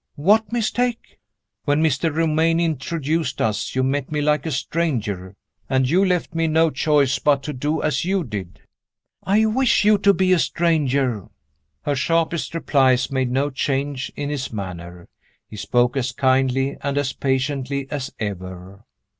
"What 0.15 0.51
mistake?" 0.51 1.19
"When 1.65 1.83
Mr. 1.83 2.11
Romayne 2.11 2.59
introduced 2.59 3.39
us, 3.39 3.75
you 3.75 3.83
met 3.83 4.11
me 4.11 4.19
like 4.19 4.47
a 4.47 4.51
stranger 4.51 5.35
and 5.69 5.87
you 5.87 6.03
left 6.03 6.33
me 6.33 6.47
no 6.47 6.71
choice 6.71 7.19
but 7.19 7.43
to 7.43 7.53
do 7.53 7.83
as 7.83 8.03
you 8.03 8.23
did." 8.23 8.61
"I 9.21 9.45
wish 9.45 9.85
you 9.85 9.99
to 9.99 10.11
be 10.11 10.33
a 10.33 10.39
stranger." 10.39 11.27
Her 11.83 11.95
sharpest 11.95 12.55
replies 12.55 13.11
made 13.11 13.29
no 13.29 13.51
change 13.51 14.11
in 14.15 14.31
his 14.31 14.51
manner. 14.51 15.07
He 15.47 15.55
spoke 15.55 15.95
as 15.95 16.13
kindly 16.13 16.77
and 16.81 16.97
as 16.97 17.13
patiently 17.13 17.85
as 17.91 18.11
ever. 18.17 18.83